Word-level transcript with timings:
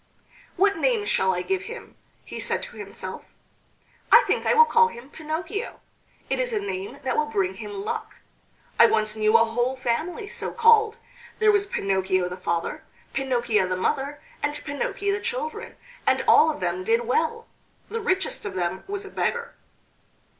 "What 0.55 0.77
name 0.77 1.05
shall 1.05 1.31
I 1.31 1.43
give 1.43 1.65
him?" 1.69 1.95
he 2.25 2.39
said 2.39 2.63
to 2.63 2.75
himself; 2.75 3.23
"I 4.11 4.23
think 4.25 4.47
I 4.47 4.55
will 4.55 4.65
call 4.65 4.87
him 4.87 5.11
Pinocchio. 5.11 5.79
It 6.27 6.39
is 6.39 6.53
a 6.53 6.59
name 6.59 6.97
that 7.03 7.15
will 7.15 7.27
bring 7.27 7.53
him 7.53 7.85
luck. 7.85 8.15
I 8.79 8.87
once 8.87 9.15
knew 9.15 9.37
a 9.37 9.45
whole 9.45 9.75
family 9.75 10.27
so 10.27 10.49
called. 10.53 10.97
There 11.37 11.51
was 11.51 11.67
Pinocchio 11.67 12.27
the 12.27 12.35
father, 12.35 12.83
Pinocchia 13.13 13.67
the 13.69 13.77
mother, 13.77 14.19
and 14.41 14.55
Pinocchi 14.65 15.11
the 15.11 15.21
children, 15.21 15.75
and 16.07 16.23
all 16.27 16.49
of 16.49 16.61
them 16.61 16.83
did 16.83 17.01
well. 17.05 17.45
The 17.87 18.01
richest 18.01 18.43
of 18.43 18.55
them 18.55 18.83
was 18.87 19.05
a 19.05 19.09
beggar." 19.11 19.53